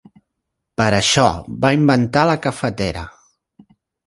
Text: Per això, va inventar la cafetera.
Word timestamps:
Per 0.81 0.87
això, 0.99 1.25
va 1.67 1.73
inventar 1.77 2.25
la 2.31 2.39
cafetera. 2.47 3.05